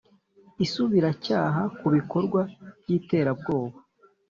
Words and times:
Isubiracyaha 0.65 1.61
ku 1.79 1.85
bikorwa 1.95 2.41
by’iterabwoba 2.81 3.77